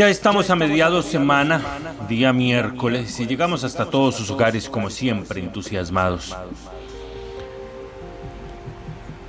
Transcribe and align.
Ya 0.00 0.08
estamos 0.08 0.48
a 0.48 0.56
mediados 0.56 1.04
semana, 1.04 1.60
día 2.08 2.32
miércoles, 2.32 3.20
y 3.20 3.26
llegamos 3.26 3.64
hasta 3.64 3.84
todos 3.84 4.14
sus 4.14 4.30
hogares 4.30 4.66
como 4.66 4.88
siempre, 4.88 5.40
entusiasmados. 5.40 6.34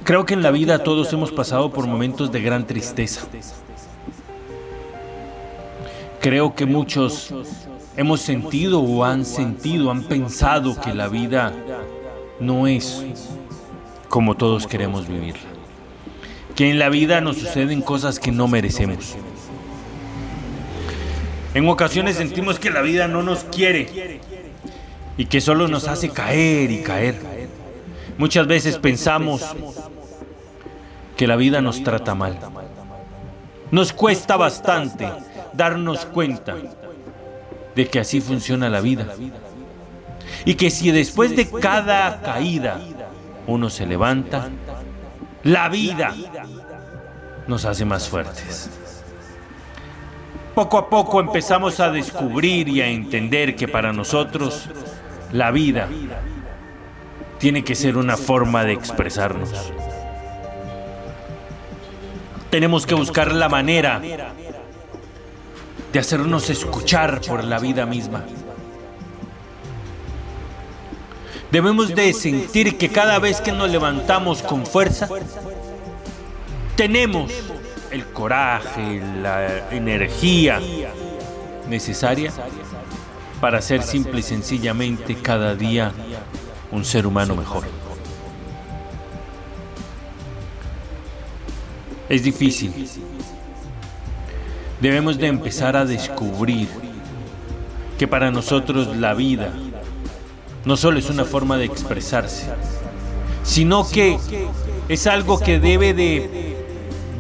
Creo 0.06 0.26
que 0.26 0.34
en 0.34 0.42
la 0.42 0.50
vida 0.50 0.81
todos 0.81 1.12
hemos 1.12 1.30
pasado 1.30 1.73
por 1.73 1.88
momentos 1.88 2.31
de 2.31 2.42
gran 2.42 2.66
tristeza. 2.66 3.28
Creo 6.22 6.56
que 6.56 6.66
muchos 6.66 7.34
hemos 7.98 8.22
sentido 8.22 8.80
o 8.80 9.03
han 9.03 9.26
sentido, 9.26 9.92
han 9.92 10.03
pensado 10.03 10.80
que 10.80 10.94
la 10.94 11.09
vida 11.09 11.52
no 12.40 12.66
es 12.66 13.03
como 14.08 14.38
todos 14.38 14.68
queremos 14.68 15.06
vivirla. 15.06 15.50
Que 16.56 16.70
en 16.70 16.80
la 16.80 16.88
vida 16.88 17.20
nos 17.20 17.40
suceden 17.40 17.81
cosas 17.81 18.20
que 18.22 18.31
no 18.31 18.48
merecemos 18.48 19.18
en 21.54 21.68
ocasiones 21.68 22.16
sentimos 22.16 22.60
que 22.60 22.70
la 22.70 22.82
vida 22.82 23.08
no 23.08 23.24
nos 23.24 23.44
quiere 23.44 24.20
y 25.18 25.26
que 25.26 25.42
solo 25.42 25.68
nos 25.68 25.88
hace 25.88 26.10
caer 26.10 26.72
y 26.72 26.82
caer. 26.82 27.20
Muchas 28.18 28.48
veces 28.48 28.78
pensamos 28.78 29.44
que 31.18 31.28
la 31.28 31.36
vida 31.36 31.62
nos 31.62 31.84
trata 31.84 32.16
mal. 32.16 32.40
Nos 33.70 33.94
cuesta 33.94 34.38
bastante 34.38 35.10
darnos 35.54 36.06
cuenta 36.06 36.56
de 37.76 37.88
que 37.88 38.00
así 38.00 38.22
funciona 38.22 38.70
la 38.70 38.82
vida. 38.82 39.08
Y 40.46 40.56
que 40.56 40.70
si 40.70 40.92
después 40.92 41.36
de 41.36 41.50
cada 41.50 42.22
caída 42.22 42.80
uno 43.48 43.70
se 43.70 43.86
levanta, 43.86 44.50
la 45.44 45.70
vida 45.70 46.16
nos 47.48 47.66
hace 47.66 47.86
más 47.86 48.08
fuertes. 48.08 48.70
Poco 50.56 50.78
a 50.78 50.90
poco 50.90 51.22
empezamos 51.22 51.80
a 51.80 51.92
descubrir 51.92 52.68
y 52.68 52.82
a 52.82 52.88
entender 52.88 53.56
que 53.56 53.70
para 53.70 53.94
nosotros 53.94 54.70
la 55.32 55.50
vida 55.52 55.88
tiene 57.40 57.64
que 57.64 57.74
ser 57.74 57.96
una 57.96 58.18
forma 58.18 58.66
de 58.66 58.74
expresarnos. 58.74 59.72
Tenemos 62.50 62.86
que 62.86 62.96
buscar 62.96 63.31
la 63.31 63.48
manera 63.48 64.02
de 65.94 66.00
hacernos 66.00 66.50
escuchar 66.50 67.22
por 67.22 67.46
la 67.46 67.58
vida 67.58 67.86
misma. 67.86 68.25
Debemos 71.50 71.96
de 71.96 72.12
sentir 72.12 72.78
que 72.78 72.90
cada 72.90 73.20
vez 73.20 73.40
que 73.40 73.54
nos 73.54 73.70
levantamos 73.70 74.42
con 74.42 74.66
fuerza, 74.66 75.08
tenemos 76.75 77.31
el 77.91 78.06
coraje, 78.07 79.02
la 79.22 79.69
energía 79.69 80.59
necesaria 81.68 82.31
para 83.40 83.62
ser 83.62 83.84
simple 83.84 84.19
y 84.19 84.24
sencillamente 84.24 85.16
cada 85.16 85.56
día 85.56 85.91
un 86.72 86.85
ser 86.85 87.06
humano 87.06 87.35
mejor. 87.35 87.63
Es 92.07 92.24
difícil. 92.24 92.88
Debemos 94.80 95.18
de 95.18 95.28
empezar 95.28 95.75
a 95.78 95.85
descubrir 95.85 96.68
que 97.97 98.07
para 98.07 98.31
nosotros 98.31 98.96
la 98.97 99.13
vida 99.13 99.53
no 100.66 100.78
solo 100.78 101.00
es 101.00 101.09
una 101.09 101.25
forma 101.25 101.57
de 101.57 101.66
expresarse, 101.66 102.47
sino 103.44 103.88
que 103.88 104.18
es 104.90 105.07
algo 105.07 105.40
que 105.40 105.59
debe 105.59 105.94
de 105.94 106.50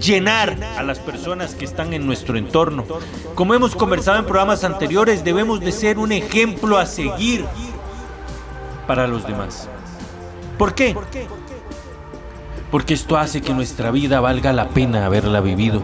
llenar 0.01 0.57
a 0.77 0.83
las 0.83 0.99
personas 0.99 1.55
que 1.55 1.65
están 1.65 1.93
en 1.93 2.05
nuestro 2.05 2.37
entorno. 2.37 2.85
Como 3.35 3.53
hemos 3.53 3.75
conversado 3.75 4.19
en 4.19 4.25
programas 4.25 4.63
anteriores, 4.63 5.23
debemos 5.23 5.59
de 5.59 5.71
ser 5.71 5.97
un 5.97 6.11
ejemplo 6.11 6.77
a 6.77 6.85
seguir 6.85 7.45
para 8.87 9.07
los 9.07 9.25
demás. 9.25 9.69
¿Por 10.57 10.73
qué? 10.73 10.95
Porque 12.71 12.93
esto 12.93 13.17
hace 13.17 13.41
que 13.41 13.53
nuestra 13.53 13.91
vida 13.91 14.19
valga 14.19 14.53
la 14.53 14.69
pena 14.69 15.05
haberla 15.05 15.41
vivido. 15.41 15.81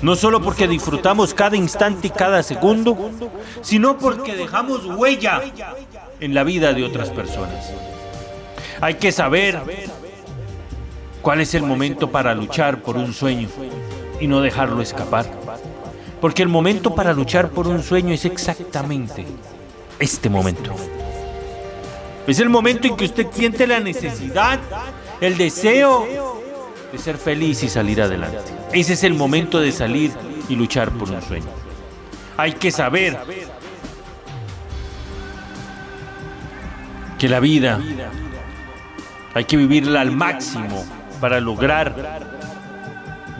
No 0.00 0.16
solo 0.16 0.42
porque 0.42 0.66
disfrutamos 0.66 1.32
cada 1.32 1.56
instante 1.56 2.08
y 2.08 2.10
cada 2.10 2.42
segundo, 2.42 3.10
sino 3.60 3.98
porque 3.98 4.34
dejamos 4.34 4.84
huella 4.84 5.42
en 6.18 6.34
la 6.34 6.42
vida 6.42 6.72
de 6.72 6.84
otras 6.84 7.10
personas. 7.10 7.72
Hay 8.80 8.94
que 8.94 9.12
saber 9.12 9.60
¿Cuál 11.22 11.40
es 11.40 11.54
el 11.54 11.62
momento 11.62 12.10
para 12.10 12.34
luchar 12.34 12.82
por 12.82 12.96
un 12.96 13.14
sueño 13.14 13.48
y 14.20 14.26
no 14.26 14.40
dejarlo 14.40 14.82
escapar? 14.82 15.24
Porque 16.20 16.42
el 16.42 16.48
momento 16.48 16.96
para 16.96 17.12
luchar 17.12 17.50
por 17.50 17.68
un 17.68 17.80
sueño 17.80 18.12
es 18.12 18.24
exactamente 18.24 19.24
este 20.00 20.28
momento. 20.28 20.74
Es 22.26 22.40
el 22.40 22.48
momento 22.48 22.88
en 22.88 22.96
que 22.96 23.04
usted 23.04 23.28
siente 23.30 23.68
la 23.68 23.78
necesidad, 23.78 24.58
el 25.20 25.38
deseo 25.38 26.42
de 26.90 26.98
ser 26.98 27.16
feliz 27.18 27.62
y 27.62 27.68
salir 27.68 28.02
adelante. 28.02 28.52
Ese 28.72 28.94
es 28.94 29.04
el 29.04 29.14
momento 29.14 29.60
de 29.60 29.70
salir 29.70 30.10
y 30.48 30.56
luchar 30.56 30.90
por 30.90 31.08
un 31.08 31.22
sueño. 31.22 31.46
Hay 32.36 32.54
que 32.54 32.72
saber 32.72 33.16
que 37.16 37.28
la 37.28 37.38
vida 37.38 37.80
hay 39.34 39.44
que 39.44 39.56
vivirla 39.56 40.00
al 40.00 40.10
máximo 40.10 40.84
para 41.22 41.40
lograr 41.40 41.94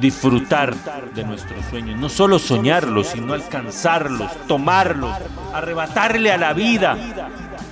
disfrutar 0.00 0.72
de 1.15 1.25
nuestros 1.25 1.65
sueños. 1.66 1.98
No 1.98 2.09
solo 2.09 2.38
soñarlos, 2.38 3.09
sino 3.09 3.34
alcanzarlos, 3.34 4.31
tomarlos, 4.47 5.12
arrebatarle 5.53 6.31
a 6.31 6.38
la 6.38 6.53
vida 6.53 6.97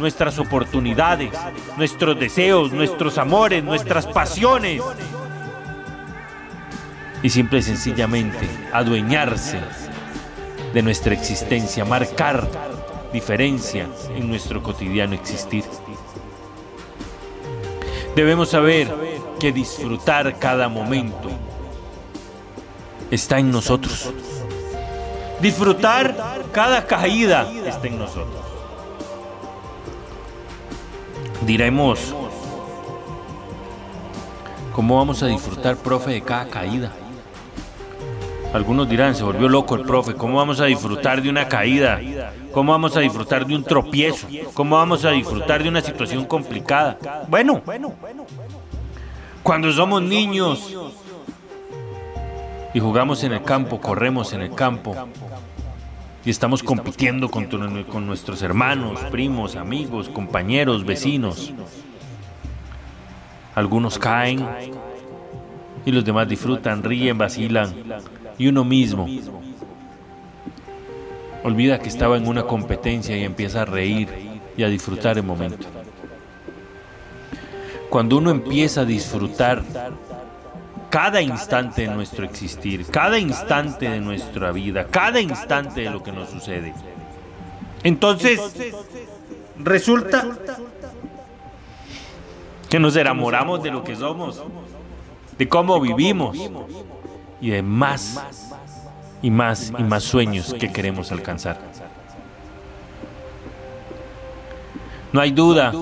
nuestras 0.00 0.41
oportunidades, 0.41 1.31
nuestros 1.76 2.19
deseos, 2.19 2.72
nuestros 2.72 3.19
amores, 3.19 3.62
nuestras 3.62 4.09
pasiones. 4.09 4.82
Y 7.22 7.31
simple 7.31 7.60
y 7.60 7.62
sencillamente 7.62 8.50
adueñarse 8.72 9.60
de 10.75 10.82
nuestra 10.82 11.14
existencia, 11.14 11.84
marcar 11.84 12.49
diferencia 13.12 13.87
en 14.17 14.29
nuestro 14.29 14.61
cotidiano 14.61 15.14
existir. 15.14 15.62
Debemos 18.17 18.49
saber 18.49 19.09
que 19.40 19.50
disfrutar 19.50 20.38
cada 20.38 20.69
momento 20.69 21.31
está 23.10 23.38
en 23.38 23.50
nosotros. 23.50 24.12
Disfrutar 25.40 26.14
cada 26.52 26.87
caída 26.87 27.50
está 27.66 27.88
en 27.88 27.98
nosotros. 27.98 28.44
Diremos, 31.46 32.14
¿cómo 34.75 34.98
vamos 34.98 35.22
a 35.22 35.26
disfrutar, 35.26 35.76
profe, 35.76 36.10
de 36.10 36.20
cada 36.20 36.46
caída? 36.48 36.93
Algunos 38.52 38.88
dirán, 38.88 39.14
se 39.14 39.22
volvió 39.22 39.48
loco 39.48 39.76
el 39.76 39.82
profe, 39.82 40.14
¿cómo 40.14 40.36
vamos 40.36 40.60
a 40.60 40.66
disfrutar 40.66 41.22
de 41.22 41.31
una 41.31 41.48
caída? 41.48 42.00
¿Cómo 42.52 42.72
vamos 42.72 42.96
a 42.96 43.00
disfrutar 43.00 43.46
de 43.46 43.54
un 43.54 43.62
tropiezo? 43.62 44.26
¿Cómo 44.54 44.76
vamos 44.76 45.04
a 45.04 45.10
disfrutar 45.12 45.62
de 45.62 45.69
una 45.69 45.81
situación 45.81 46.25
complicada? 46.25 46.98
Bueno, 47.28 47.62
cuando 49.42 49.72
somos 49.72 50.02
niños 50.02 50.76
y 52.72 52.81
jugamos 52.81 53.25
en 53.25 53.32
el 53.32 53.42
campo, 53.42 53.81
corremos 53.81 54.32
en 54.32 54.42
el 54.42 54.54
campo, 54.54 54.94
y 56.25 56.31
estamos 56.31 56.62
compitiendo 56.62 57.31
con, 57.31 58.06
nuestros 58.06 58.42
hermanos, 58.42 59.00
primos, 59.10 59.56
amigos, 59.56 60.08
compañeros, 60.08 60.84
vecinos. 60.84 61.52
Algunos 63.54 63.98
caen 63.98 64.46
y 65.86 65.93
los 65.93 66.04
demás 66.04 66.28
disfrutan, 66.28 66.82
ríen, 66.82 67.16
vacilan 67.16 67.75
y 68.38 68.48
uno 68.48 68.64
mismo 68.64 69.08
olvida 71.43 71.78
que 71.78 71.88
estaba 71.88 72.19
en 72.19 72.28
una 72.28 72.43
competencia 72.43 73.16
y 73.16 73.25
empieza 73.25 73.62
a 73.62 73.64
reír 73.64 74.08
y 74.56 74.62
a 74.62 74.69
disfrutar 74.69 75.16
el 75.16 75.25
momento. 75.25 75.66
Cuando 77.90 78.19
uno 78.19 78.31
empieza 78.31 78.82
a 78.82 78.84
disfrutar 78.84 79.62
cada 80.90 81.20
instante 81.20 81.82
de 81.82 81.88
nuestro 81.88 82.25
existir, 82.25 82.87
cada 82.87 83.19
instante 83.19 83.88
de 83.88 84.00
nuestra 84.00 84.52
vida, 84.52 84.87
cada 84.87 85.20
instante 85.20 85.82
de 85.82 85.90
lo 85.90 86.02
que 86.02 86.12
nos 86.12 86.31
sucede. 86.31 86.72
Entonces, 87.82 88.40
resulta 89.58 90.26
que 92.69 92.78
nos 92.78 92.94
enamoramos 92.94 93.62
de 93.62 93.70
lo 93.72 93.82
que 93.82 93.96
somos, 93.96 94.43
de 95.36 95.48
cómo 95.48 95.81
vivimos 95.81 96.36
y 97.40 97.50
de 97.50 97.62
más 97.62 98.22
y 99.22 99.31
más 99.31 99.72
y 99.76 99.82
más 99.82 100.04
sueños 100.04 100.54
que 100.54 100.72
queremos 100.72 101.10
alcanzar. 101.10 101.58
No 105.12 105.20
hay 105.20 105.32
duda 105.32 105.72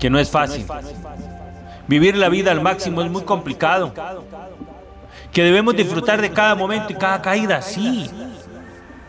que 0.00 0.10
no 0.10 0.18
es 0.18 0.30
fácil. 0.30 0.66
Vivir 1.86 2.16
la 2.16 2.28
vida 2.28 2.50
al 2.50 2.60
máximo 2.60 3.02
es 3.02 3.10
muy 3.10 3.22
complicado. 3.22 3.92
Que 5.32 5.44
debemos 5.44 5.76
disfrutar 5.76 6.20
de 6.20 6.30
cada 6.30 6.54
momento 6.54 6.92
y 6.92 6.96
cada 6.96 7.22
caída, 7.22 7.62
sí. 7.62 8.10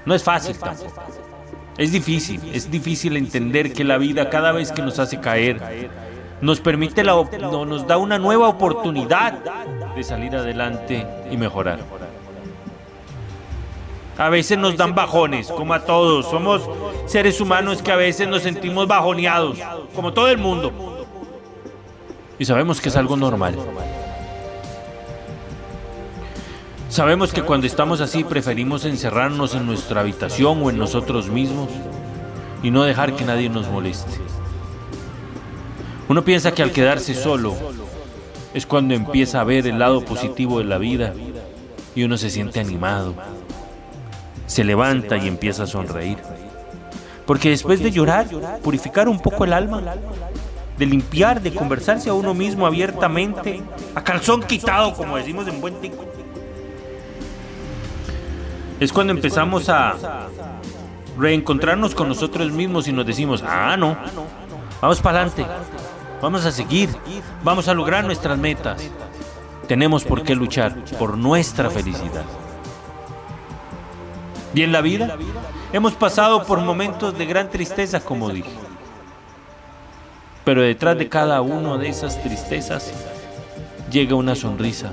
No 0.06 0.14
es 0.14 0.24
fácil 0.24 0.58
tampoco. 0.58 0.92
Es 1.78 1.92
difícil, 1.92 2.42
es 2.54 2.70
difícil 2.70 3.18
entender 3.18 3.74
que 3.74 3.84
la 3.84 3.98
vida 3.98 4.30
cada 4.30 4.52
vez 4.52 4.72
que 4.72 4.82
nos 4.82 5.00
hace 5.00 5.20
caer 5.20 5.90
nos 6.42 6.60
permite 6.60 7.04
la 7.04 7.14
nos 7.14 7.88
da 7.88 7.98
una 7.98 8.18
nueva 8.20 8.50
oportunidad 8.50 9.40
de 9.96 10.04
salir 10.04 10.36
adelante 10.36 11.08
y 11.32 11.38
mejorar. 11.38 11.80
A 14.22 14.30
veces 14.30 14.58
nos 14.58 14.78
dan 14.78 14.94
bajones, 14.94 15.48
como 15.48 15.74
a 15.74 15.84
todos. 15.84 16.28
Somos 16.28 16.62
seres 17.08 17.42
humanos 17.42 17.82
que 17.82 17.92
a 17.92 17.96
veces 17.96 18.28
nos 18.28 18.44
sentimos 18.44 18.88
bajoneados, 18.88 19.58
como 19.96 20.14
todo 20.14 20.30
el 20.30 20.38
mundo 20.38 20.72
y 22.42 22.46
sabemos 22.46 22.82
que 22.82 22.90
es 22.90 22.96
algo 22.96 23.16
normal. 23.16 23.56
Sabemos 26.90 27.32
que 27.32 27.44
cuando 27.44 27.68
estamos 27.68 28.02
así 28.02 28.24
preferimos 28.24 28.84
encerrarnos 28.84 29.54
en 29.54 29.68
nuestra 29.68 30.02
habitación 30.02 30.64
o 30.64 30.72
en 30.72 30.80
nosotros 30.80 31.30
mismos 31.30 31.70
y 32.64 32.72
no 32.72 32.82
dejar 32.82 33.16
que 33.16 33.26
nadie 33.26 33.48
nos 33.48 33.68
moleste. 33.68 34.18
Uno 36.10 36.24
piensa 36.24 36.52
que 36.52 36.64
al 36.64 36.72
quedarse 36.72 37.14
solo 37.14 37.54
es 38.56 38.66
cuando 38.66 38.96
empieza 38.96 39.40
a 39.40 39.44
ver 39.44 39.68
el 39.68 39.78
lado 39.78 40.04
positivo 40.04 40.58
de 40.58 40.66
la 40.66 40.80
vida 40.80 41.14
y 41.94 42.02
uno 42.02 42.18
se 42.18 42.32
siente 42.32 42.60
animado. 42.60 43.14
Se 44.52 44.66
levanta 44.66 45.16
y 45.16 45.30
empieza 45.30 45.64
a 45.64 45.66
sonreír. 45.66 46.18
Porque 47.26 47.52
después 47.52 47.82
de 47.82 47.90
llorar, 47.90 48.28
purificar 48.62 49.08
un 49.08 49.18
poco 49.18 49.46
el 49.46 49.54
alma, 49.54 49.82
de 50.78 50.86
limpiar, 50.86 51.42
de 51.42 51.54
conversarse 51.54 52.10
a 52.10 52.14
uno 52.14 52.34
mismo 52.34 52.68
abiertamente, 52.68 53.62
a 53.96 54.04
calzón 54.04 54.44
quitado, 54.44 54.94
como 54.94 55.16
decimos 55.16 55.48
en 55.48 55.62
buen 55.62 55.76
tico. 55.76 56.04
Es 58.82 58.92
cuando 58.92 59.14
empezamos 59.14 59.70
a 59.70 60.28
reencontrarnos 61.18 61.96
con 61.96 62.10
nosotros 62.10 62.52
mismos 62.52 62.90
y 62.90 62.92
nos 62.92 63.06
decimos, 63.06 63.42
ah, 63.48 63.78
no, 63.78 63.98
vamos 64.82 65.00
para 65.00 65.22
adelante, 65.22 65.46
vamos 66.22 66.46
a 66.46 66.52
seguir, 66.52 66.90
vamos 67.42 67.70
a 67.70 67.74
lograr 67.74 68.04
nuestras 68.04 68.38
metas. 68.38 68.84
Tenemos 69.70 70.04
por 70.04 70.24
qué 70.24 70.36
luchar 70.36 70.76
por 71.00 71.18
nuestra 71.18 71.70
felicidad. 71.70 72.26
Y 74.54 74.64
en 74.64 74.72
la 74.72 74.82
vida 74.82 75.18
hemos 75.72 75.94
pasado 75.94 76.44
por 76.44 76.60
momentos 76.60 77.18
de 77.18 77.26
gran 77.26 77.50
tristeza, 77.50 78.02
como 78.02 78.30
dije. 78.30 78.52
Pero 80.44 80.62
detrás 80.62 80.98
de 80.98 81.08
cada 81.08 81.42
una 81.42 81.78
de 81.78 81.90
esas 81.90 82.22
tristezas 82.22 82.92
llega 83.90 84.16
una 84.16 84.36
sonrisa. 84.36 84.92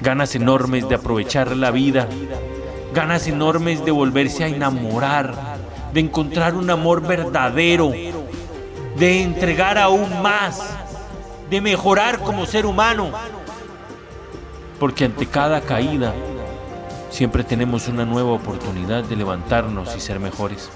Ganas 0.00 0.34
enormes 0.34 0.88
de 0.88 0.94
aprovechar 0.94 1.56
la 1.56 1.70
vida. 1.70 2.08
Ganas 2.94 3.26
enormes 3.26 3.84
de 3.84 3.90
volverse 3.90 4.44
a 4.44 4.48
enamorar. 4.48 5.34
De 5.92 6.00
encontrar 6.00 6.54
un 6.54 6.70
amor 6.70 7.06
verdadero. 7.06 7.92
De 8.96 9.22
entregar 9.22 9.78
aún 9.78 10.22
más. 10.22 10.60
De 11.50 11.60
mejorar 11.60 12.20
como 12.20 12.46
ser 12.46 12.64
humano. 12.64 13.10
Porque 14.78 15.04
ante 15.04 15.26
cada 15.26 15.60
caída 15.60 16.14
siempre 17.12 17.44
tenemos 17.44 17.88
una 17.88 18.06
nueva 18.06 18.32
oportunidad 18.32 19.04
de 19.04 19.16
levantarnos 19.16 19.94
y 19.94 20.00
ser 20.00 20.18
mejores. 20.18 20.70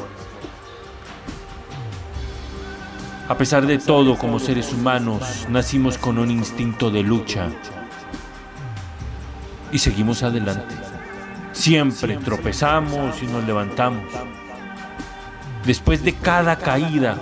A 3.28 3.36
pesar 3.36 3.66
de 3.66 3.78
todo, 3.78 4.16
como 4.16 4.38
seres 4.38 4.72
humanos, 4.72 5.46
nacimos 5.48 5.98
con 5.98 6.18
un 6.18 6.30
instinto 6.30 6.90
de 6.90 7.02
lucha 7.02 7.48
y 9.72 9.78
seguimos 9.78 10.22
adelante. 10.22 10.74
Siempre 11.52 12.18
tropezamos 12.18 13.20
y 13.22 13.26
nos 13.26 13.44
levantamos. 13.44 14.04
Después 15.64 16.04
de 16.04 16.12
cada 16.12 16.56
caída, 16.56 17.16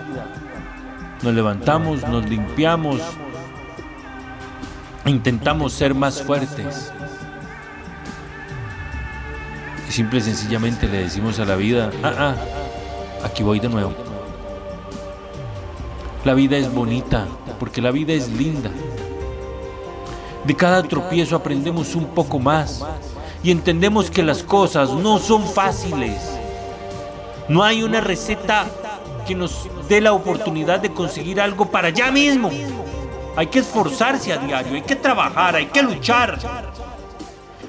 nos 1.23 1.33
levantamos, 1.33 2.07
nos 2.09 2.29
limpiamos, 2.29 3.01
intentamos 5.07 5.73
ser 5.73 5.95
más 5.95 6.21
fuertes. 6.21 6.93
Simple 9.95 10.19
y 10.19 10.23
sencillamente 10.23 10.89
le 10.89 11.05
decimos 11.05 11.39
a 11.39 11.45
la 11.45 11.55
vida, 11.55 11.89
ah, 12.03 12.13
ah, 12.19 12.35
aquí 13.23 13.45
voy 13.45 13.61
de 13.61 13.69
nuevo. 13.69 13.93
La 16.25 16.35
vida 16.35 16.57
es 16.57 16.69
bonita, 16.75 17.29
porque 17.61 17.81
la 17.81 17.93
vida 17.93 18.13
es 18.13 18.29
linda. 18.29 18.73
De 20.43 20.57
cada 20.57 20.83
tropiezo 20.83 21.37
aprendemos 21.37 21.95
un 21.95 22.07
poco 22.07 22.41
más 22.41 22.85
y 23.45 23.53
entendemos 23.53 24.11
que 24.11 24.25
las 24.25 24.43
cosas 24.43 24.91
no 24.91 25.21
son 25.21 25.47
fáciles. 25.47 26.21
No 27.49 27.63
hay 27.63 27.85
una 27.85 28.01
receta 28.01 28.67
que 29.25 29.37
nos 29.37 29.69
dé 29.89 30.01
la 30.01 30.13
oportunidad 30.13 30.81
de 30.81 30.93
conseguir 30.93 31.41
algo 31.41 31.67
para 31.67 31.87
allá 31.87 32.11
mismo. 32.11 32.51
Hay 33.37 33.47
que 33.47 33.61
esforzarse 33.61 34.33
a 34.33 34.39
diario, 34.39 34.75
hay 34.75 34.83
que 34.83 34.97
trabajar, 34.97 35.55
hay 35.55 35.67
que 35.67 35.85
luchar. 35.85 36.41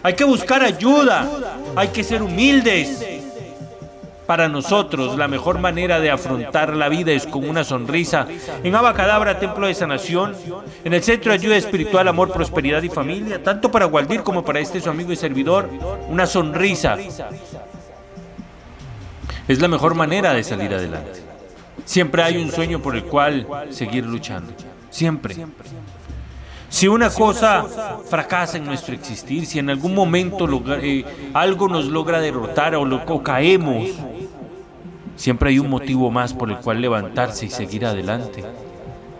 Hay 0.03 0.13
que 0.13 0.23
buscar 0.23 0.63
ayuda, 0.63 1.27
hay 1.75 1.89
que 1.89 2.03
ser 2.03 2.21
humildes, 2.21 3.03
para 4.25 4.49
nosotros, 4.49 5.17
la 5.17 5.27
mejor 5.27 5.59
manera 5.59 5.99
de 5.99 6.09
afrontar 6.09 6.75
la 6.75 6.89
vida 6.89 7.11
es 7.11 7.27
con 7.27 7.47
una 7.47 7.63
sonrisa. 7.63 8.27
En 8.63 8.75
Abacadabra, 8.75 9.39
Templo 9.39 9.67
de 9.67 9.75
Sanación, 9.75 10.35
en 10.83 10.93
el 10.93 11.03
Centro 11.03 11.31
de 11.31 11.37
Ayuda 11.37 11.55
Espiritual, 11.57 12.07
Amor, 12.07 12.31
Prosperidad 12.31 12.81
y 12.81 12.89
Familia, 12.89 13.43
tanto 13.43 13.69
para 13.69 13.85
Waldir 13.85 14.23
como 14.23 14.43
para 14.43 14.59
este 14.59 14.81
su 14.81 14.89
amigo 14.89 15.11
y 15.11 15.15
servidor, 15.15 15.69
una 16.07 16.25
sonrisa. 16.25 16.97
Es 19.47 19.61
la 19.61 19.67
mejor 19.67 19.93
manera 19.93 20.33
de 20.33 20.43
salir 20.43 20.73
adelante. 20.73 21.21
Siempre 21.85 22.23
hay 22.23 22.37
un 22.37 22.51
sueño 22.51 22.81
por 22.81 22.95
el 22.95 23.03
cual 23.03 23.45
seguir 23.69 24.05
luchando. 24.05 24.53
Siempre. 24.89 25.35
Si 26.75 26.89
una 26.89 27.09
cosa 27.09 27.63
fracasa 28.09 28.57
en 28.57 28.65
nuestro 28.65 28.93
existir, 28.93 29.45
si 29.45 29.59
en 29.59 29.69
algún 29.69 29.95
momento 29.95 30.45
eh, 30.81 31.05
algo 31.33 31.69
nos 31.69 31.85
logra 31.85 32.19
derrotar 32.19 32.75
o, 32.75 32.81
o 32.81 33.23
caemos, 33.23 33.91
Siempre 35.15 35.51
hay 35.51 35.59
un 35.59 35.69
motivo 35.69 36.11
más 36.11 36.33
por 36.33 36.49
el 36.49 36.57
cual 36.57 36.81
levantarse 36.81 37.45
y 37.45 37.49
seguir 37.49 37.85
adelante. 37.85 38.43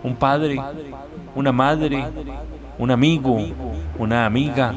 Un 0.03 0.17
padre, 0.17 0.61
una 1.33 1.53
madre, 1.53 2.05
un 2.77 2.91
amigo, 2.91 3.39
una 3.97 4.25
amiga, 4.25 4.75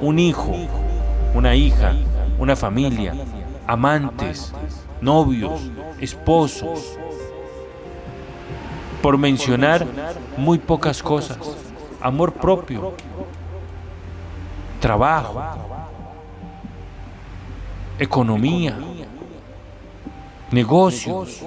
un 0.00 0.18
hijo, 0.18 0.56
una 1.34 1.54
hija, 1.54 1.92
una 2.38 2.56
familia, 2.56 3.12
amantes, 3.66 4.54
novios, 5.02 5.60
esposos. 6.00 6.98
Por 9.02 9.18
mencionar 9.18 9.86
muy 10.38 10.56
pocas 10.56 11.02
cosas. 11.02 11.63
Amor 12.04 12.34
propio, 12.34 12.92
trabajo, 14.80 15.40
economía 17.98 18.76
negocios, 20.54 21.42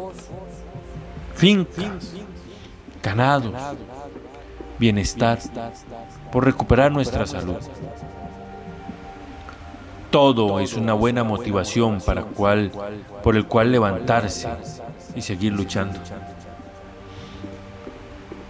fincas, 1.33 2.13
ganados, 3.01 3.53
bienestar, 4.77 5.39
por 6.31 6.43
recuperar 6.43 6.91
nuestra 6.91 7.25
salud. 7.25 7.57
Todo 10.11 10.59
es 10.59 10.73
una 10.73 10.93
buena 10.93 11.23
motivación 11.23 12.01
para 12.01 12.23
cual, 12.23 12.71
por 13.23 13.37
el 13.37 13.45
cual 13.45 13.71
levantarse 13.71 14.49
y 15.15 15.21
seguir 15.21 15.53
luchando. 15.53 15.99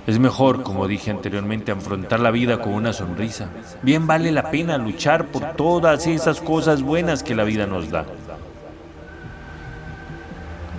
Es 0.07 0.19
mejor, 0.19 0.63
como 0.63 0.87
dije 0.87 1.11
anteriormente, 1.11 1.73
afrontar 1.73 2.21
la 2.21 2.31
vida 2.31 2.61
con 2.61 2.73
una 2.73 2.93
sonrisa. 2.93 3.49
Bien 3.81 4.07
vale 4.07 4.31
la 4.31 4.49
pena 4.49 4.77
luchar 4.77 5.27
por 5.27 5.51
todas 5.57 6.07
esas 6.07 6.39
cosas 6.39 6.81
buenas 6.81 7.23
que 7.23 7.35
la 7.35 7.43
vida 7.43 7.67
nos 7.67 7.91
da. 7.91 8.05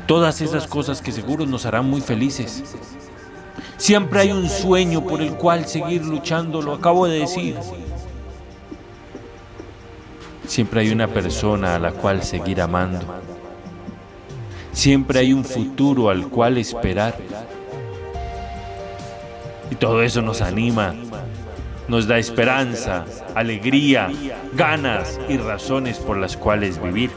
Todas 0.07 0.41
esas 0.41 0.67
cosas 0.67 1.03
que 1.03 1.13
seguro 1.13 1.45
nos 1.45 1.67
harán 1.67 1.85
muy 1.91 2.01
felices. 2.01 2.65
Siempre 3.77 4.21
hay 4.21 4.33
un 4.33 4.49
sueño 4.49 5.05
por 5.05 5.21
el 5.21 5.35
cual 5.35 5.67
seguir 5.67 6.07
luchando, 6.07 6.63
lo 6.63 6.73
acabo 6.73 7.07
de 7.07 7.19
decir. 7.19 7.55
Siempre 10.47 10.81
hay 10.81 10.91
una 10.91 11.07
persona 11.07 11.75
a 11.75 11.79
la 11.79 11.93
cual 11.93 12.23
seguir 12.23 12.63
amando. 12.63 13.05
Siempre 14.73 15.19
hay 15.19 15.35
un 15.35 15.45
futuro 15.45 16.09
al 16.09 16.29
cual 16.29 16.57
esperar. 16.57 17.15
Todo 19.81 20.03
eso 20.03 20.23
nos 20.23 20.41
anima, 20.41 20.95
nos 21.87 22.07
da 22.07 22.19
esperanza, 22.19 23.05
alegría, 23.35 24.11
ganas 24.55 25.21
y 25.29 25.37
razones 25.37 25.99
por 25.99 26.17
las 26.17 26.37
cuales 26.37 26.83
vivir. 26.83 27.11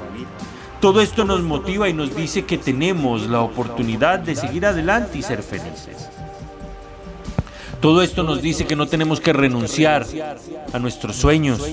Todo 0.79 1.01
esto 1.01 1.25
nos 1.25 1.41
motiva 1.41 1.89
y 1.89 1.93
nos 1.93 2.15
dice 2.15 2.45
que 2.45 2.57
tenemos 2.57 3.27
la 3.27 3.41
oportunidad 3.41 4.19
de 4.19 4.35
seguir 4.35 4.65
adelante 4.65 5.17
y 5.17 5.21
ser 5.21 5.43
felices. 5.43 6.09
Todo 7.79 8.03
esto 8.03 8.21
nos 8.21 8.43
dice 8.43 8.65
que 8.65 8.75
no 8.75 8.87
tenemos 8.87 9.19
que 9.19 9.33
renunciar 9.33 10.05
a 10.71 10.77
nuestros 10.77 11.15
sueños, 11.15 11.67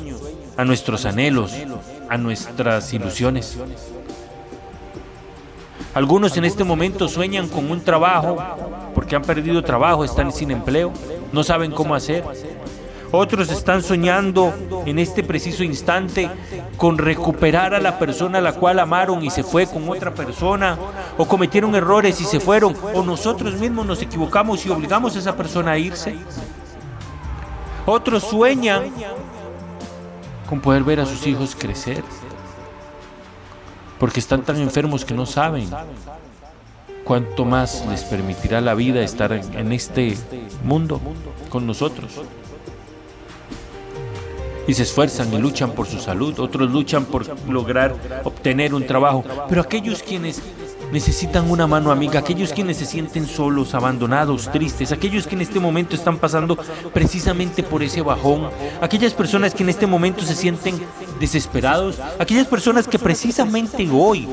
a 0.56 0.64
nuestros 0.64 1.04
anhelos, 1.04 1.52
a 2.08 2.16
nuestras 2.16 2.92
ilusiones. 2.94 3.58
Algunos 5.92 6.36
en 6.36 6.44
este 6.46 6.64
momento 6.64 7.08
sueñan 7.08 7.48
con 7.48 7.70
un 7.70 7.82
trabajo 7.82 8.38
porque 8.98 9.14
han 9.14 9.22
perdido 9.22 9.62
trabajo, 9.62 10.02
están 10.02 10.32
sin 10.32 10.50
empleo, 10.50 10.92
no 11.30 11.44
saben 11.44 11.70
cómo 11.70 11.94
hacer. 11.94 12.24
Otros 13.12 13.48
están 13.48 13.80
soñando 13.80 14.52
en 14.86 14.98
este 14.98 15.22
preciso 15.22 15.62
instante 15.62 16.28
con 16.76 16.98
recuperar 16.98 17.74
a 17.74 17.80
la 17.80 17.96
persona 17.96 18.38
a 18.38 18.40
la 18.40 18.54
cual 18.54 18.80
amaron 18.80 19.24
y 19.24 19.30
se 19.30 19.44
fue 19.44 19.68
con 19.68 19.88
otra 19.88 20.12
persona, 20.12 20.76
o 21.16 21.28
cometieron 21.28 21.76
errores 21.76 22.20
y 22.20 22.24
se 22.24 22.40
fueron, 22.40 22.74
o 22.92 23.04
nosotros 23.04 23.54
mismos 23.54 23.86
nos 23.86 24.02
equivocamos 24.02 24.66
y 24.66 24.70
obligamos 24.70 25.14
a 25.14 25.20
esa 25.20 25.36
persona 25.36 25.70
a 25.70 25.78
irse. 25.78 26.16
Otros 27.86 28.24
sueñan 28.24 28.90
con 30.48 30.58
poder 30.58 30.82
ver 30.82 30.98
a 30.98 31.06
sus 31.06 31.24
hijos 31.24 31.54
crecer 31.56 32.02
porque 34.00 34.18
están 34.18 34.42
tan 34.42 34.56
enfermos 34.56 35.04
que 35.04 35.14
no 35.14 35.24
saben 35.24 35.70
cuánto 37.08 37.46
más 37.46 37.86
les 37.88 38.04
permitirá 38.04 38.60
la 38.60 38.74
vida 38.74 39.00
estar 39.00 39.32
en 39.32 39.72
este 39.72 40.14
mundo 40.62 41.00
con 41.48 41.66
nosotros. 41.66 42.12
Y 44.66 44.74
se 44.74 44.82
esfuerzan 44.82 45.32
y 45.32 45.38
luchan 45.38 45.70
por 45.70 45.86
su 45.86 46.00
salud, 46.00 46.38
otros 46.38 46.70
luchan 46.70 47.06
por 47.06 47.24
lograr 47.48 47.96
obtener 48.24 48.74
un 48.74 48.86
trabajo, 48.86 49.24
pero 49.48 49.62
aquellos 49.62 50.02
quienes 50.02 50.42
necesitan 50.92 51.50
una 51.50 51.66
mano 51.66 51.90
amiga, 51.90 52.20
aquellos 52.20 52.52
quienes 52.52 52.76
se 52.76 52.84
sienten 52.84 53.26
solos, 53.26 53.74
abandonados, 53.74 54.52
tristes, 54.52 54.92
aquellos 54.92 55.26
que 55.26 55.34
en 55.34 55.40
este 55.40 55.60
momento 55.60 55.96
están 55.96 56.18
pasando 56.18 56.58
precisamente 56.92 57.62
por 57.62 57.82
ese 57.82 58.02
bajón, 58.02 58.50
aquellas 58.82 59.14
personas 59.14 59.54
que 59.54 59.62
en 59.62 59.70
este 59.70 59.86
momento 59.86 60.22
se 60.22 60.34
sienten 60.34 60.78
desesperados, 61.18 61.98
aquellas 62.18 62.46
personas 62.46 62.86
que 62.86 62.98
precisamente 62.98 63.88
hoy 63.90 64.28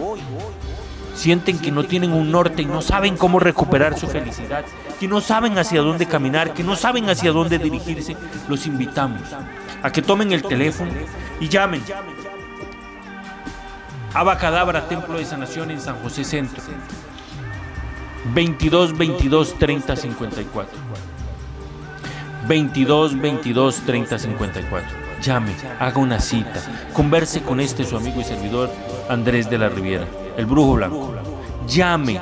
sienten 1.16 1.58
que 1.58 1.72
no 1.72 1.86
tienen 1.86 2.14
un 2.14 2.32
norte 2.32 2.62
y 2.62 2.66
no 2.66 2.82
saben 2.82 3.18
cómo 3.18 3.40
recuperar 3.40 3.98
su 3.98 4.08
felicidad, 4.08 4.66
que 5.00 5.08
no 5.08 5.22
saben 5.22 5.58
hacia 5.58 5.82
dónde 5.82 6.06
caminar, 6.06 6.54
que 6.54 6.64
no 6.64 6.76
saben 6.76 7.10
hacia 7.10 7.32
dónde 7.32 7.58
dirigirse, 7.58 8.16
los 8.48 8.68
invitamos 8.68 9.22
a 9.82 9.92
que 9.92 10.02
tomen 10.02 10.32
el 10.32 10.44
teléfono 10.44 10.92
y 11.40 11.48
llamen 11.48 11.82
Abacadabra, 14.14 14.88
Templo 14.88 15.18
de 15.18 15.26
Sanación 15.26 15.72
en 15.72 15.82
San 15.82 15.98
José 15.98 16.24
Centro. 16.24 16.64
22 18.34 18.98
22 18.98 19.60
30 19.60 19.96
54. 19.96 20.80
22 22.48 23.20
22 23.20 23.76
30 23.86 24.20
54. 24.20 25.05
Llame, 25.26 25.56
haga 25.80 26.00
una 26.00 26.20
cita, 26.20 26.62
converse 26.94 27.42
con 27.42 27.60
este 27.60 27.84
su 27.84 27.98
amigo 27.98 28.22
y 28.22 28.24
servidor 28.24 28.70
Andrés 29.10 29.50
de 29.50 29.58
la 29.58 29.70
Riviera, 29.70 30.06
el 30.38 30.46
brujo 30.46 30.74
blanco. 30.74 31.16
Llame 31.68 32.22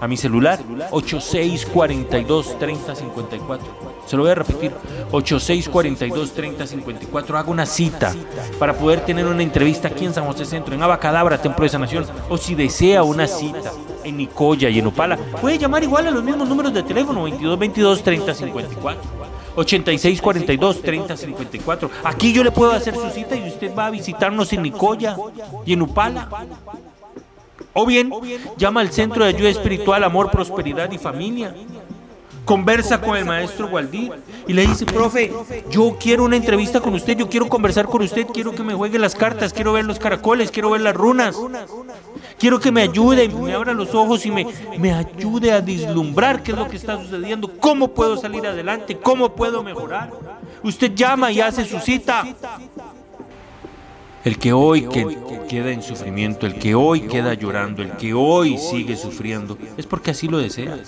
a 0.00 0.08
mi 0.08 0.16
celular 0.16 0.58
8642 0.90 2.58
3054. 2.58 3.66
Se 4.06 4.16
lo 4.16 4.22
voy 4.22 4.32
a 4.32 4.36
repetir, 4.36 4.72
8642-3054. 5.12 7.34
Haga 7.34 7.50
una 7.50 7.66
cita 7.66 8.14
para 8.58 8.72
poder 8.72 9.04
tener 9.04 9.26
una 9.26 9.42
entrevista 9.42 9.88
aquí 9.88 10.06
en 10.06 10.14
San 10.14 10.24
José 10.24 10.46
Centro, 10.46 10.74
en 10.74 10.82
Abacadabra, 10.82 11.42
Templo 11.42 11.64
de 11.64 11.68
Sanación. 11.68 12.06
O 12.30 12.38
si 12.38 12.54
desea 12.54 13.02
una 13.02 13.26
cita 13.26 13.70
en 14.02 14.16
Nicoya 14.16 14.70
y 14.70 14.78
en 14.78 14.86
Opala, 14.86 15.18
puede 15.42 15.58
llamar 15.58 15.82
igual 15.82 16.06
a 16.06 16.10
los 16.10 16.24
mismos 16.24 16.48
números 16.48 16.72
de 16.72 16.84
teléfono, 16.84 17.28
2222-3054. 17.28 18.96
8642-3054. 19.56 21.90
Aquí 22.04 22.32
yo 22.32 22.42
le 22.44 22.50
puedo 22.50 22.72
hacer 22.72 22.94
su 22.94 23.08
cita 23.10 23.36
y 23.36 23.48
usted 23.48 23.74
va 23.74 23.86
a 23.86 23.90
visitarnos 23.90 24.52
en 24.52 24.62
Nicoya 24.62 25.16
y 25.64 25.72
en 25.72 25.80
Upala. 25.82 26.28
O 27.72 27.86
bien, 27.86 28.12
llama 28.56 28.80
al 28.80 28.92
Centro 28.92 29.24
de 29.24 29.30
Ayuda 29.30 29.48
Espiritual, 29.48 30.04
Amor, 30.04 30.30
Prosperidad 30.30 30.92
y 30.92 30.98
Familia 30.98 31.52
conversa 32.44 33.00
con 33.00 33.16
el 33.16 33.24
maestro 33.24 33.68
Gualdí 33.68 34.10
y 34.46 34.52
le 34.52 34.66
dice, 34.66 34.86
profe, 34.86 35.32
yo 35.70 35.96
quiero 35.98 36.24
una 36.24 36.36
entrevista 36.36 36.80
con 36.80 36.94
usted, 36.94 37.16
yo 37.16 37.28
quiero 37.28 37.48
conversar 37.48 37.86
con 37.86 38.02
usted, 38.02 38.26
quiero 38.26 38.54
que 38.54 38.62
me 38.62 38.74
juegue 38.74 38.98
las 38.98 39.14
cartas, 39.14 39.52
quiero 39.52 39.72
ver 39.72 39.84
los 39.84 39.98
caracoles, 39.98 40.50
quiero 40.50 40.70
ver 40.70 40.82
las 40.82 40.94
runas, 40.94 41.36
quiero 42.38 42.58
que 42.60 42.70
me 42.70 42.82
ayude, 42.82 43.28
me 43.28 43.52
abra 43.52 43.72
los 43.72 43.94
ojos 43.94 44.24
y 44.26 44.30
me, 44.30 44.46
me 44.78 44.92
ayude 44.92 45.52
a 45.52 45.60
vislumbrar 45.60 46.42
qué 46.42 46.52
es 46.52 46.58
lo 46.58 46.68
que 46.68 46.76
está 46.76 46.98
sucediendo, 46.98 47.50
cómo 47.58 47.88
puedo 47.88 48.16
salir 48.16 48.46
adelante, 48.46 48.96
cómo 48.98 49.34
puedo 49.34 49.62
mejorar. 49.62 50.10
Usted 50.62 50.94
llama 50.94 51.30
y 51.30 51.40
hace 51.40 51.64
su 51.64 51.78
cita. 51.78 52.24
El 54.24 54.38
que 54.38 54.54
hoy 54.54 54.88
queda 55.48 55.70
en 55.70 55.82
sufrimiento, 55.82 56.46
el 56.46 56.54
que 56.54 56.74
hoy 56.74 57.02
queda 57.02 57.34
llorando, 57.34 57.82
el 57.82 57.90
que 57.92 58.14
hoy 58.14 58.56
sigue 58.56 58.96
sufriendo, 58.96 59.58
es 59.76 59.86
porque 59.86 60.12
así 60.12 60.28
lo 60.28 60.38
desea. 60.38 60.78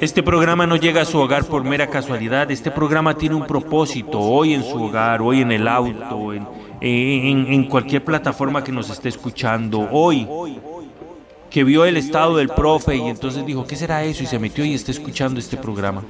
Este 0.00 0.22
programa 0.22 0.66
no 0.66 0.76
llega 0.76 1.02
a 1.02 1.04
su 1.04 1.18
hogar 1.18 1.44
por 1.44 1.62
mera 1.62 1.88
casualidad, 1.88 2.50
este 2.50 2.70
programa 2.70 3.16
tiene 3.16 3.34
un 3.34 3.46
propósito, 3.46 4.18
hoy 4.18 4.54
en 4.54 4.64
su 4.64 4.82
hogar, 4.82 5.20
hoy 5.20 5.42
en 5.42 5.52
el 5.52 5.68
auto, 5.68 6.32
en, 6.86 7.64
cualquier 7.64 8.04
plataforma 8.04 8.62
que 8.62 8.70
nos 8.70 8.90
esté 8.90 9.08
escuchando, 9.08 9.88
hoy 9.90 10.28
que 11.48 11.64
vio 11.64 11.84
el 11.84 11.96
estado 11.96 12.36
del 12.36 12.48
profe 12.48 12.96
y 12.96 13.02
entonces 13.02 13.46
dijo, 13.46 13.64
¿qué 13.64 13.76
será 13.76 14.02
eso? 14.02 14.24
Y 14.24 14.26
se 14.26 14.38
metió 14.38 14.64
y 14.64 14.74
está 14.74 14.90
escuchando 14.90 15.38
este 15.38 15.56
programa. 15.56 16.02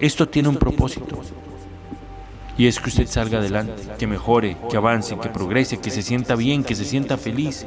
Esto 0.00 0.28
tiene 0.28 0.48
un 0.48 0.56
propósito. 0.56 1.20
Y 2.58 2.66
es 2.66 2.80
que 2.80 2.88
usted 2.88 3.06
salga 3.06 3.38
adelante, 3.38 3.82
que 3.98 4.06
mejore, 4.06 4.56
que 4.68 4.76
avance, 4.76 5.16
que 5.18 5.28
progrese, 5.28 5.78
que 5.78 5.90
se 5.90 6.02
sienta 6.02 6.34
bien, 6.34 6.64
que 6.64 6.74
se 6.74 6.84
sienta 6.84 7.16
feliz. 7.16 7.66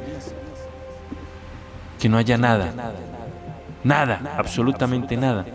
Que 1.98 2.08
no 2.08 2.18
haya 2.18 2.38
nada 2.38 2.72
Nada, 3.84 4.34
absolutamente 4.36 5.16
nada, 5.16 5.46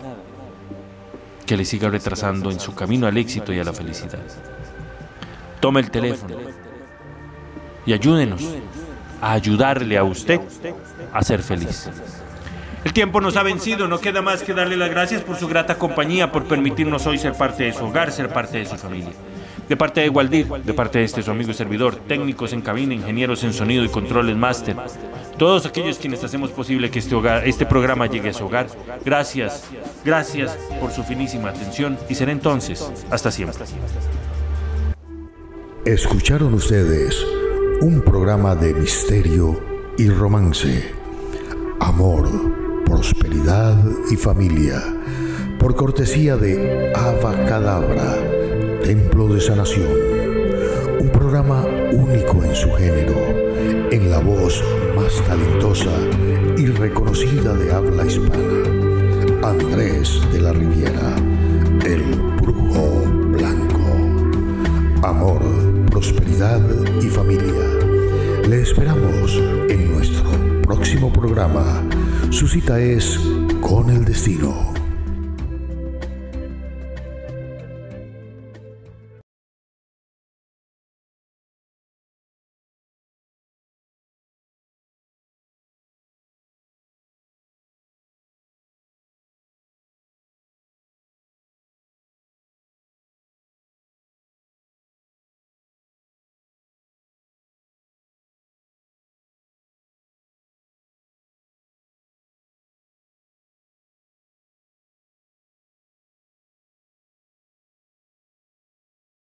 que 1.46 1.56
le 1.56 1.64
siga 1.64 1.90
retrasando 1.90 2.50
en 2.50 2.58
su 2.58 2.74
camino 2.74 3.06
al 3.06 3.16
éxito 3.16 3.52
y 3.52 3.60
a 3.60 3.64
la 3.64 3.72
felicidad. 3.72 4.18
Tome 5.60 5.80
el 5.80 5.90
teléfono 5.90 6.63
y 7.86 7.92
ayúdenos 7.92 8.42
a 9.20 9.32
ayudarle 9.32 9.96
a 9.96 10.04
usted 10.04 10.40
a 11.12 11.22
ser 11.22 11.42
feliz. 11.42 11.88
El 12.84 12.92
tiempo 12.92 13.20
nos 13.22 13.36
ha 13.36 13.42
vencido, 13.42 13.88
no 13.88 13.98
queda 13.98 14.20
más 14.20 14.42
que 14.42 14.52
darle 14.52 14.76
las 14.76 14.90
gracias 14.90 15.22
por 15.22 15.36
su 15.36 15.48
grata 15.48 15.78
compañía, 15.78 16.30
por 16.30 16.44
permitirnos 16.44 17.06
hoy 17.06 17.16
ser 17.16 17.32
parte 17.32 17.64
de 17.64 17.72
su 17.72 17.86
hogar, 17.86 18.12
ser 18.12 18.28
parte 18.28 18.58
de 18.58 18.66
su 18.66 18.76
familia. 18.76 19.12
De 19.66 19.74
parte 19.74 20.02
de 20.02 20.10
Waldir, 20.10 20.46
de 20.46 20.74
parte 20.74 20.98
de 20.98 21.04
este 21.04 21.22
su 21.22 21.30
amigo 21.30 21.50
y 21.50 21.54
servidor, 21.54 21.96
técnicos 21.96 22.52
en 22.52 22.60
cabina, 22.60 22.92
ingenieros 22.92 23.42
en 23.42 23.54
sonido 23.54 23.82
y 23.82 23.88
controles 23.88 24.36
máster, 24.36 24.76
todos 25.38 25.64
aquellos 25.64 25.98
quienes 25.98 26.22
hacemos 26.22 26.50
posible 26.50 26.90
que 26.90 26.98
este, 26.98 27.14
hogar, 27.14 27.48
este 27.48 27.64
programa 27.64 28.06
llegue 28.06 28.28
a 28.28 28.34
su 28.34 28.44
hogar, 28.44 28.66
gracias, 29.02 29.64
gracias 30.04 30.54
por 30.78 30.92
su 30.92 31.02
finísima 31.02 31.48
atención 31.48 31.96
y 32.10 32.14
será 32.14 32.32
entonces, 32.32 32.86
hasta 33.10 33.30
siempre. 33.30 33.64
Escucharon 35.86 36.52
ustedes 36.52 37.24
un 37.80 38.00
programa 38.00 38.54
de 38.54 38.74
misterio 38.74 39.60
y 39.96 40.08
romance, 40.08 40.90
amor, 41.80 42.28
prosperidad 42.84 43.76
y 44.10 44.16
familia, 44.16 44.82
por 45.58 45.74
cortesía 45.74 46.36
de 46.36 46.92
Ava 46.94 47.44
Cadabra 47.46 48.16
Templo 48.84 49.28
de 49.28 49.40
Sanación, 49.40 49.88
Un 51.00 51.08
programa 51.08 51.64
único 51.92 52.44
en 52.44 52.54
su 52.54 52.70
género, 52.72 53.14
en 53.90 54.10
la 54.10 54.18
voz 54.18 54.62
más 54.94 55.26
talentosa 55.26 55.90
y 56.58 56.66
reconocida 56.66 57.54
de 57.54 57.72
habla 57.72 58.04
hispana. 58.04 59.48
Andrés 59.48 60.20
de 60.32 60.40
la 60.40 60.52
Riviera, 60.52 61.16
el 61.86 62.02
brujo 62.42 63.04
blanco. 63.32 63.80
Amor, 65.02 65.42
prosperidad 65.94 66.60
y 67.00 67.06
familia. 67.06 67.68
Le 68.48 68.62
esperamos 68.62 69.40
en 69.68 69.92
nuestro 69.92 70.28
próximo 70.62 71.12
programa. 71.12 71.84
Su 72.30 72.48
cita 72.48 72.80
es 72.80 73.20
con 73.60 73.90
el 73.90 74.04
destino. 74.04 74.73